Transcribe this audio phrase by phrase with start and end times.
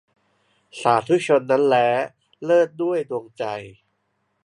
[0.81, 1.87] สาธุชนนั้นแล้
[2.45, 3.43] เลิศด้วยดวงใจ